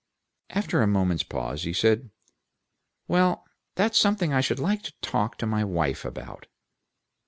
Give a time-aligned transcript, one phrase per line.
[0.49, 2.09] After a moment's pause, he said,
[3.07, 3.45] "Well!
[3.75, 6.47] That's something I should like to talk with my wife about."